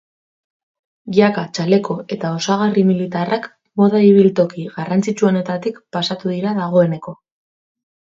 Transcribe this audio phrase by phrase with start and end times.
[1.17, 3.47] Jaka, txaleko eta osagarri militarrak
[3.83, 7.19] moda ibiltoki garrantzitsuenetatik pasatu dira dagoeneko.